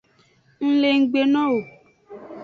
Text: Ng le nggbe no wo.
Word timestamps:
Ng 0.63 0.71
le 0.81 0.89
nggbe 0.99 1.21
no 1.33 1.43
wo. 1.51 1.59